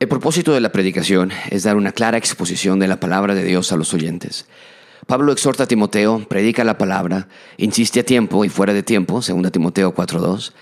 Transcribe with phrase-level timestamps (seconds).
[0.00, 3.72] El propósito de la predicación es dar una clara exposición de la palabra de Dios
[3.72, 4.46] a los oyentes.
[5.08, 9.50] Pablo exhorta a Timoteo, predica la palabra, insiste a tiempo y fuera de tiempo, 2
[9.50, 10.52] Timoteo 4.2.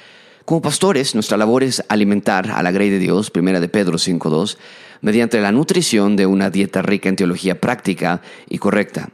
[0.47, 4.57] Como pastores, nuestra labor es alimentar a la grey de Dios, 1 de Pedro 5.2,
[5.03, 9.11] mediante la nutrición de una dieta rica en teología práctica y correcta.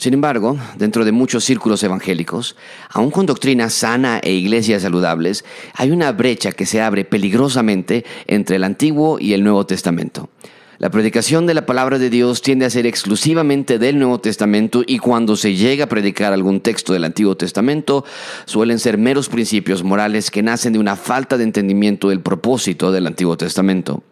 [0.00, 2.56] Sin embargo, dentro de muchos círculos evangélicos,
[2.88, 5.44] aun con doctrina sana e iglesias saludables,
[5.74, 10.30] hay una brecha que se abre peligrosamente entre el Antiguo y el Nuevo Testamento.
[10.78, 14.96] La predicación de la palabra de Dios tiende a ser exclusivamente del Nuevo Testamento y
[14.96, 18.06] cuando se llega a predicar algún texto del Antiguo Testamento
[18.46, 23.06] suelen ser meros principios morales que nacen de una falta de entendimiento del propósito del
[23.06, 24.02] Antiguo Testamento.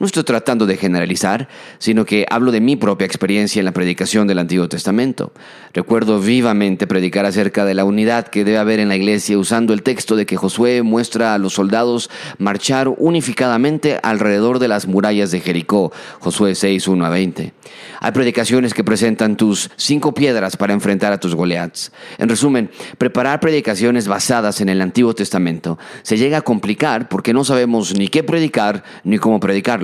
[0.00, 1.48] No estoy tratando de generalizar,
[1.78, 5.32] sino que hablo de mi propia experiencia en la predicación del Antiguo Testamento.
[5.72, 9.82] Recuerdo vivamente predicar acerca de la unidad que debe haber en la iglesia usando el
[9.84, 15.40] texto de que Josué muestra a los soldados marchar unificadamente alrededor de las murallas de
[15.40, 17.52] Jericó, Josué 6, 1 a 20.
[18.00, 21.92] Hay predicaciones que presentan tus cinco piedras para enfrentar a tus Goliaths.
[22.18, 27.44] En resumen, preparar predicaciones basadas en el Antiguo Testamento se llega a complicar porque no
[27.44, 29.83] sabemos ni qué predicar ni cómo predicarlo.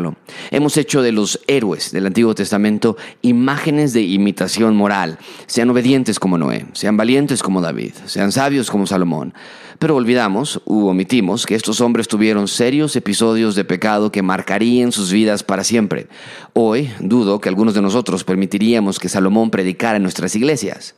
[0.51, 5.19] Hemos hecho de los héroes del Antiguo Testamento imágenes de imitación moral.
[5.47, 9.35] Sean obedientes como Noé, sean valientes como David, sean sabios como Salomón.
[9.79, 15.11] Pero olvidamos u omitimos que estos hombres tuvieron serios episodios de pecado que marcarían sus
[15.11, 16.09] vidas para siempre.
[16.53, 20.95] Hoy dudo que algunos de nosotros permitiríamos que Salomón predicara en nuestras iglesias.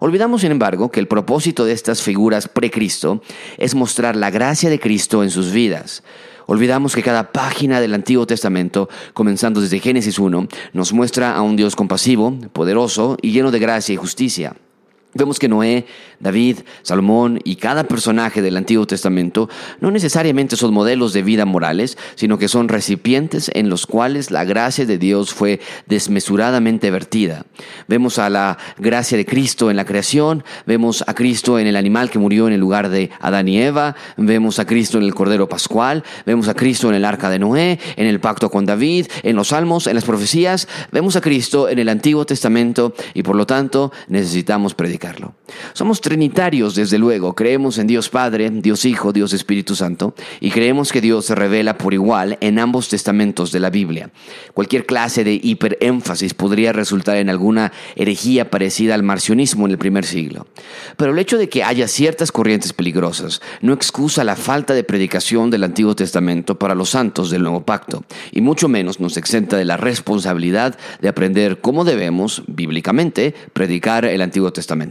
[0.00, 3.22] Olvidamos, sin embargo, que el propósito de estas figuras pre-Cristo
[3.58, 6.02] es mostrar la gracia de Cristo en sus vidas.
[6.50, 11.54] Olvidamos que cada página del Antiguo Testamento, comenzando desde Génesis 1, nos muestra a un
[11.54, 14.56] Dios compasivo, poderoso y lleno de gracia y justicia.
[15.12, 15.86] Vemos que Noé,
[16.20, 19.48] David, Salomón y cada personaje del Antiguo Testamento
[19.80, 24.44] no necesariamente son modelos de vida morales, sino que son recipientes en los cuales la
[24.44, 27.44] gracia de Dios fue desmesuradamente vertida.
[27.88, 32.08] Vemos a la gracia de Cristo en la creación, vemos a Cristo en el animal
[32.10, 35.48] que murió en el lugar de Adán y Eva, vemos a Cristo en el Cordero
[35.48, 39.34] Pascual, vemos a Cristo en el arca de Noé, en el pacto con David, en
[39.34, 43.44] los salmos, en las profecías, vemos a Cristo en el Antiguo Testamento y por lo
[43.44, 44.99] tanto necesitamos predicar
[45.72, 50.92] somos trinitarios, desde luego, creemos en Dios Padre, Dios Hijo, Dios Espíritu Santo, y creemos
[50.92, 54.10] que Dios se revela por igual en ambos testamentos de la Biblia.
[54.54, 60.04] Cualquier clase de hiperénfasis podría resultar en alguna herejía parecida al marcionismo en el primer
[60.04, 60.46] siglo.
[60.96, 65.50] Pero el hecho de que haya ciertas corrientes peligrosas no excusa la falta de predicación
[65.50, 69.64] del Antiguo Testamento para los santos del Nuevo Pacto, y mucho menos nos exenta de
[69.64, 74.89] la responsabilidad de aprender cómo debemos, bíblicamente, predicar el Antiguo Testamento.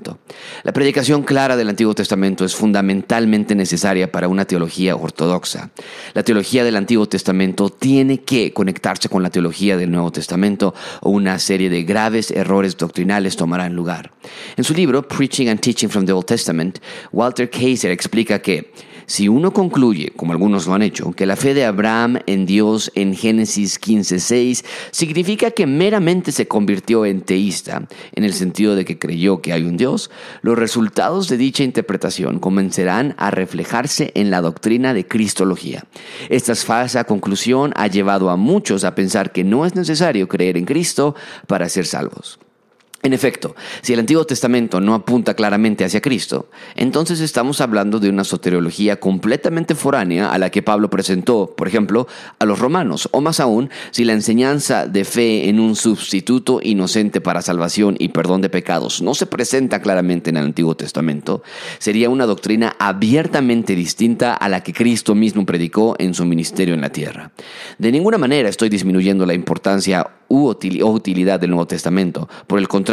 [0.63, 5.69] La predicación clara del Antiguo Testamento es fundamentalmente necesaria para una teología ortodoxa.
[6.13, 11.09] La teología del Antiguo Testamento tiene que conectarse con la teología del Nuevo Testamento o
[11.09, 14.11] una serie de graves errores doctrinales tomarán lugar.
[14.57, 16.79] En su libro Preaching and Teaching from the Old Testament,
[17.11, 18.71] Walter Kaiser explica que
[19.09, 22.91] si uno concluye, como algunos lo han hecho, que la fe de Abraham en Dios
[22.93, 28.99] en Génesis 15.6 significa que meramente se convirtió en teísta, en el sentido de que
[28.99, 30.11] creyó que hay un Dios,
[30.43, 35.85] los resultados de dicha interpretación comenzarán a reflejarse en la doctrina de Cristología.
[36.29, 40.65] Esta falsa conclusión ha llevado a muchos a pensar que no es necesario creer en
[40.65, 41.15] Cristo
[41.47, 42.37] para ser salvos.
[43.01, 48.09] En efecto, si el Antiguo Testamento no apunta claramente hacia Cristo, entonces estamos hablando de
[48.09, 52.07] una soteriología completamente foránea a la que Pablo presentó, por ejemplo,
[52.39, 57.21] a los romanos, o más aún, si la enseñanza de fe en un sustituto inocente
[57.21, 61.41] para salvación y perdón de pecados no se presenta claramente en el Antiguo Testamento,
[61.77, 66.81] sería una doctrina abiertamente distinta a la que Cristo mismo predicó en su ministerio en
[66.81, 67.31] la tierra.
[67.77, 72.29] De ninguna manera estoy disminuyendo la importancia u utilidad del Nuevo Testamento.
[72.47, 72.89] Por el contrario,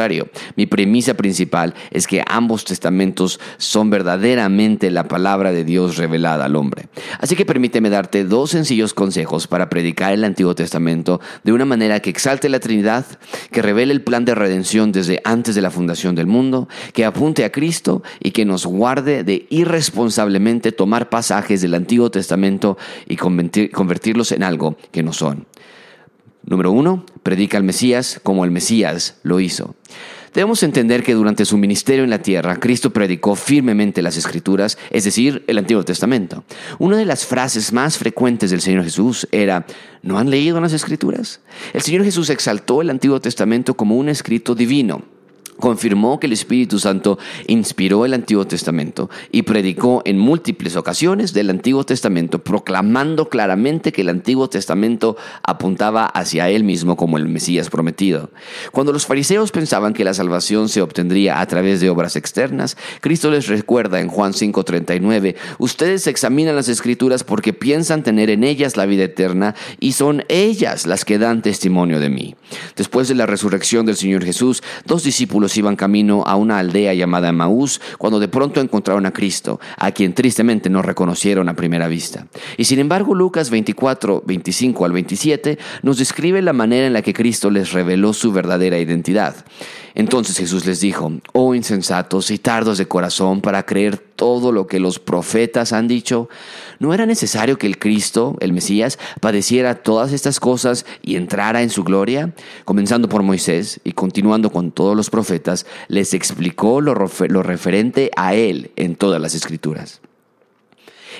[0.56, 6.56] mi premisa principal es que ambos testamentos son verdaderamente la palabra de Dios revelada al
[6.56, 6.88] hombre.
[7.18, 12.00] Así que permíteme darte dos sencillos consejos para predicar el Antiguo Testamento de una manera
[12.00, 13.04] que exalte la Trinidad,
[13.50, 17.44] que revele el plan de redención desde antes de la fundación del mundo, que apunte
[17.44, 24.32] a Cristo y que nos guarde de irresponsablemente tomar pasajes del Antiguo Testamento y convertirlos
[24.32, 25.46] en algo que no son.
[26.46, 29.74] Número uno, predica al Mesías como el Mesías lo hizo.
[30.32, 35.04] Debemos entender que durante su ministerio en la tierra, Cristo predicó firmemente las Escrituras, es
[35.04, 36.44] decir, el Antiguo Testamento.
[36.78, 39.64] Una de las frases más frecuentes del Señor Jesús era,
[40.02, 41.40] ¿no han leído las Escrituras?
[41.72, 45.15] El Señor Jesús exaltó el Antiguo Testamento como un escrito divino
[45.58, 51.50] confirmó que el Espíritu Santo inspiró el Antiguo Testamento y predicó en múltiples ocasiones del
[51.50, 57.70] Antiguo Testamento, proclamando claramente que el Antiguo Testamento apuntaba hacia él mismo como el Mesías
[57.70, 58.30] prometido.
[58.72, 63.30] Cuando los fariseos pensaban que la salvación se obtendría a través de obras externas, Cristo
[63.30, 68.86] les recuerda en Juan 5:39, ustedes examinan las escrituras porque piensan tener en ellas la
[68.86, 72.34] vida eterna y son ellas las que dan testimonio de mí.
[72.76, 77.32] Después de la resurrección del Señor Jesús, dos discípulos iban camino a una aldea llamada
[77.32, 82.26] Maús cuando de pronto encontraron a Cristo, a quien tristemente no reconocieron a primera vista.
[82.56, 87.12] Y sin embargo, Lucas 24, 25 al 27 nos describe la manera en la que
[87.12, 89.36] Cristo les reveló su verdadera identidad.
[89.96, 94.78] Entonces Jesús les dijo, oh insensatos y tardos de corazón para creer todo lo que
[94.78, 96.28] los profetas han dicho,
[96.78, 101.70] ¿no era necesario que el Cristo, el Mesías, padeciera todas estas cosas y entrara en
[101.70, 102.34] su gloria?
[102.66, 108.34] Comenzando por Moisés y continuando con todos los profetas, les explicó lo, lo referente a
[108.34, 110.02] él en todas las escrituras.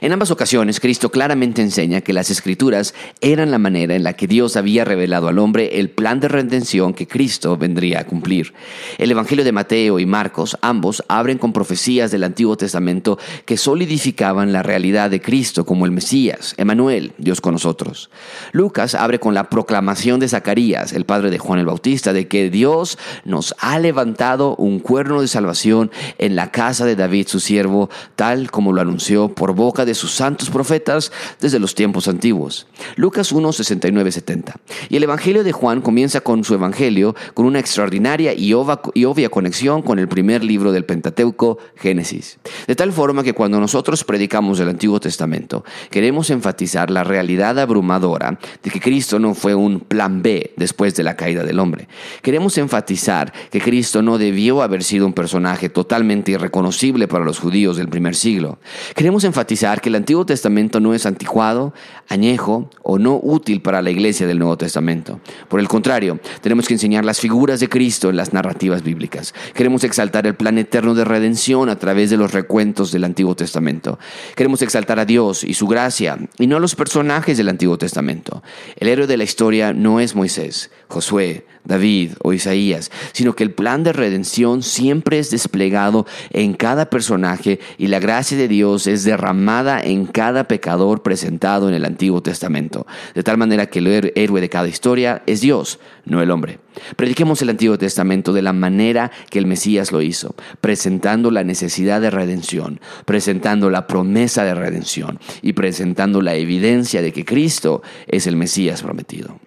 [0.03, 4.27] En ambas ocasiones, Cristo claramente enseña que las escrituras eran la manera en la que
[4.27, 8.53] Dios había revelado al hombre el plan de redención que Cristo vendría a cumplir.
[8.99, 14.53] El Evangelio de Mateo y Marcos, ambos, abren con profecías del Antiguo Testamento que solidificaban
[14.53, 18.11] la realidad de Cristo como el Mesías, Emanuel, Dios con nosotros.
[18.53, 22.51] Lucas abre con la proclamación de Zacarías, el padre de Juan el Bautista, de que
[22.51, 27.89] Dios nos ha levantado un cuerno de salvación en la casa de David, su siervo,
[28.15, 32.67] tal como lo anunció por boca de sus santos profetas desde los tiempos antiguos.
[32.97, 34.57] Lucas 1, 69, 70.
[34.91, 39.83] Y el Evangelio de Juan comienza con su Evangelio con una extraordinaria y, obvia conexión
[39.83, 42.39] con el primer libro del Pentateuco, Génesis.
[42.67, 48.39] De tal forma que cuando nosotros predicamos el Antiguo Testamento, queremos enfatizar la realidad abrumadora
[48.63, 51.89] de que Cristo no fue un plan B después de la caída del hombre.
[52.23, 57.77] Queremos enfatizar que Cristo no debió haber sido un personaje totalmente irreconocible para los judíos
[57.77, 58.59] del primer siglo.
[58.95, 61.75] Queremos enfatizar que el Antiguo Testamento no es anticuado,
[62.09, 65.21] añejo o no útil para la iglesia del Nuevo Testamento.
[65.49, 69.35] Por el contrario, tenemos que enseñar las figuras de Cristo en las narrativas bíblicas.
[69.55, 73.99] Queremos exaltar el plan eterno de redención a través de los recuentos del Antiguo Testamento.
[74.35, 78.43] Queremos exaltar a Dios y su gracia y no a los personajes del Antiguo Testamento.
[78.77, 83.53] El héroe de la historia no es Moisés, Josué, David o Isaías, sino que el
[83.53, 89.05] plan de redención siempre es desplegado en cada personaje y la gracia de Dios es
[89.05, 94.41] derramada en cada pecador presentado en el Antiguo Testamento, de tal manera que el héroe
[94.41, 96.59] de cada historia es Dios, no el hombre.
[96.97, 102.01] Prediquemos el Antiguo Testamento de la manera que el Mesías lo hizo, presentando la necesidad
[102.01, 108.27] de redención, presentando la promesa de redención y presentando la evidencia de que Cristo es
[108.27, 109.39] el Mesías prometido.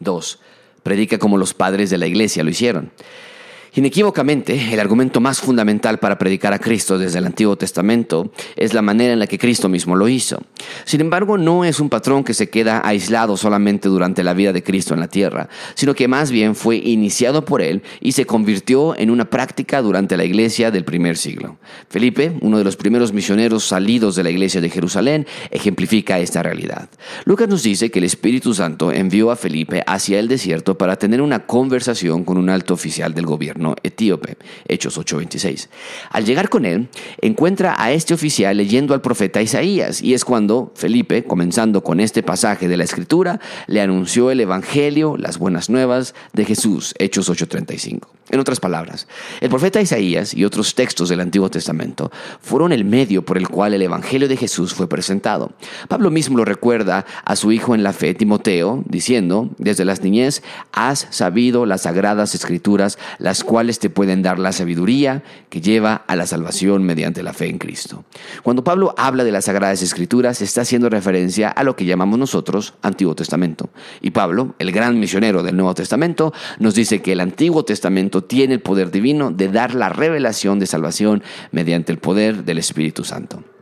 [0.00, 0.38] 2
[0.84, 2.92] predica como los padres de la iglesia lo hicieron.
[3.76, 8.82] Inequívocamente, el argumento más fundamental para predicar a Cristo desde el Antiguo Testamento es la
[8.82, 10.40] manera en la que Cristo mismo lo hizo.
[10.84, 14.62] Sin embargo, no es un patrón que se queda aislado solamente durante la vida de
[14.62, 18.96] Cristo en la tierra, sino que más bien fue iniciado por él y se convirtió
[18.96, 21.56] en una práctica durante la iglesia del primer siglo.
[21.88, 26.88] Felipe, uno de los primeros misioneros salidos de la iglesia de Jerusalén, ejemplifica esta realidad.
[27.24, 31.20] Lucas nos dice que el Espíritu Santo envió a Felipe hacia el desierto para tener
[31.20, 34.36] una conversación con un alto oficial del gobierno etíope,
[34.68, 35.68] Hechos 8:26.
[36.10, 36.88] Al llegar con él,
[37.20, 42.22] encuentra a este oficial leyendo al profeta Isaías, y es cuando Felipe, comenzando con este
[42.22, 48.08] pasaje de la Escritura, le anunció el Evangelio, las buenas nuevas de Jesús, Hechos 8:35.
[48.30, 49.06] En otras palabras,
[49.40, 53.74] el profeta Isaías y otros textos del Antiguo Testamento fueron el medio por el cual
[53.74, 55.52] el Evangelio de Jesús fue presentado.
[55.88, 60.42] Pablo mismo lo recuerda a su hijo en la fe, Timoteo, diciendo, desde las niñez
[60.72, 66.16] has sabido las sagradas escrituras, las cuales te pueden dar la sabiduría que lleva a
[66.16, 68.04] la salvación mediante la fe en Cristo.
[68.42, 72.74] Cuando Pablo habla de las sagradas escrituras, está haciendo referencia a lo que llamamos nosotros
[72.82, 73.70] Antiguo Testamento.
[74.00, 78.54] Y Pablo, el gran misionero del Nuevo Testamento, nos dice que el Antiguo Testamento tiene
[78.54, 83.53] el poder divino de dar la revelación de salvación mediante el poder del Espíritu Santo.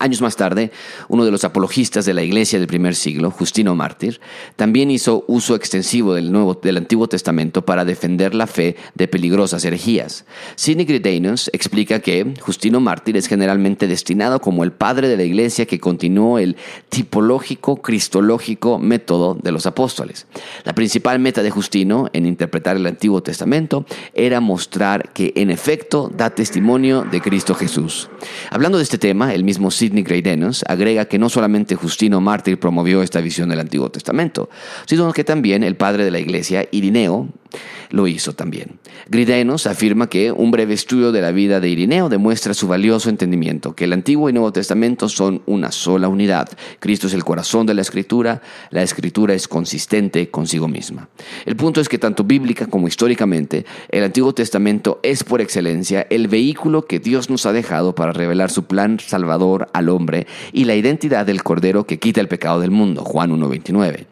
[0.00, 0.70] Años más tarde,
[1.08, 4.20] uno de los apologistas de la iglesia del primer siglo, Justino Mártir,
[4.54, 9.64] también hizo uso extensivo del, Nuevo, del Antiguo Testamento para defender la fe de peligrosas
[9.64, 10.24] herejías.
[10.54, 10.86] Sidney
[11.52, 16.38] explica que Justino Mártir es generalmente destinado como el padre de la iglesia que continuó
[16.38, 16.56] el
[16.88, 20.26] tipológico, cristológico método de los apóstoles.
[20.64, 26.10] La principal meta de Justino en interpretar el Antiguo Testamento era mostrar que en efecto
[26.14, 28.08] da testimonio de Cristo Jesús.
[28.50, 30.04] Hablando de este tema, el mismo Sidney Sidney
[30.66, 34.50] agrega que no solamente Justino Mártir promovió esta visión del Antiguo Testamento,
[34.86, 37.28] sino que también el padre de la iglesia, Irineo,
[37.90, 38.78] lo hizo también.
[39.08, 43.74] Gridenos afirma que un breve estudio de la vida de Irineo demuestra su valioso entendimiento,
[43.74, 46.48] que el Antiguo y Nuevo Testamento son una sola unidad.
[46.80, 51.08] Cristo es el corazón de la Escritura, la Escritura es consistente consigo misma.
[51.46, 56.28] El punto es que tanto bíblica como históricamente, el Antiguo Testamento es por excelencia el
[56.28, 60.74] vehículo que Dios nos ha dejado para revelar su plan salvador al hombre y la
[60.74, 64.06] identidad del Cordero que quita el pecado del mundo, Juan 1.29.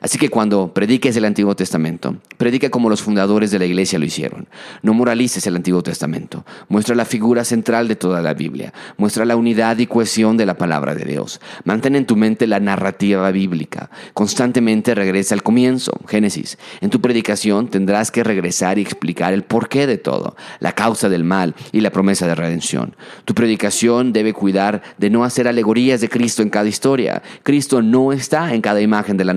[0.00, 4.04] Así que cuando prediques el Antiguo Testamento, predica como los fundadores de la iglesia lo
[4.04, 4.48] hicieron.
[4.82, 6.44] No moralices el Antiguo Testamento.
[6.68, 8.72] Muestra la figura central de toda la Biblia.
[8.96, 11.40] Muestra la unidad y cohesión de la palabra de Dios.
[11.64, 13.90] Mantén en tu mente la narrativa bíblica.
[14.14, 16.58] Constantemente regresa al comienzo, Génesis.
[16.80, 21.24] En tu predicación tendrás que regresar y explicar el porqué de todo, la causa del
[21.24, 22.96] mal y la promesa de redención.
[23.24, 27.22] Tu predicación debe cuidar de no hacer alegorías de Cristo en cada historia.
[27.42, 29.34] Cristo no está en cada imagen de la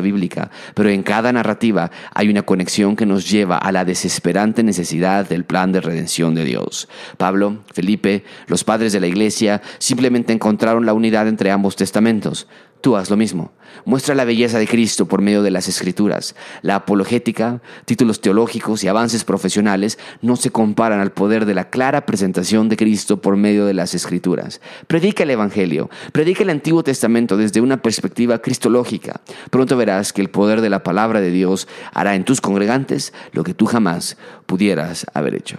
[0.00, 5.28] bíblica, pero en cada narrativa hay una conexión que nos lleva a la desesperante necesidad
[5.28, 6.88] del plan de redención de Dios.
[7.16, 12.46] Pablo, Felipe, los padres de la iglesia simplemente encontraron la unidad entre ambos testamentos.
[12.80, 13.52] Tú haz lo mismo.
[13.84, 16.34] Muestra la belleza de Cristo por medio de las escrituras.
[16.62, 22.06] La apologética, títulos teológicos y avances profesionales no se comparan al poder de la clara
[22.06, 24.62] presentación de Cristo por medio de las escrituras.
[24.86, 29.20] Predica el Evangelio, predica el Antiguo Testamento desde una perspectiva cristológica.
[29.50, 33.44] Pronto verás que el poder de la palabra de Dios hará en tus congregantes lo
[33.44, 35.58] que tú jamás pudieras haber hecho.